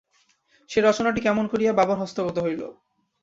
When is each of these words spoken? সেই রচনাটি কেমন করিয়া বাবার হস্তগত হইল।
সেই 0.69 0.83
রচনাটি 0.83 1.19
কেমন 1.21 1.45
করিয়া 1.47 1.71
বাবার 1.73 1.97
হস্তগত 1.99 2.35
হইল। 2.39 2.61